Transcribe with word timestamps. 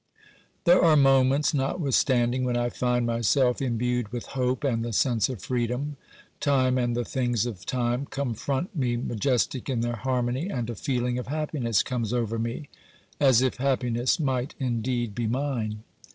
There 0.63 0.83
are 0.83 0.95
moments, 0.95 1.53
notwithstanding, 1.53 2.43
when 2.43 2.57
I 2.57 2.69
find 2.71 3.05
myself 3.05 3.61
imbued 3.61 4.07
with 4.11 4.25
hope 4.33 4.63
and 4.63 4.83
the 4.83 4.93
sense 4.93 5.29
of 5.29 5.43
freedom; 5.43 5.95
time 6.39 6.79
and 6.79 6.95
the 6.95 7.05
things 7.05 7.45
of 7.45 7.67
time 7.67 8.07
confront 8.07 8.75
me 8.75 8.97
majestic 8.97 9.69
in 9.69 9.81
their 9.81 9.97
harmony, 9.97 10.49
and 10.49 10.67
a 10.71 10.75
feeling 10.75 11.19
of 11.19 11.27
happiness 11.27 11.83
comes 11.83 12.13
over 12.13 12.39
me, 12.39 12.67
as 13.19 13.43
if 13.43 13.57
happiness 13.57 14.19
might 14.19 14.55
indeed 14.59 15.13
be 15.13 15.27
mine. 15.27 15.83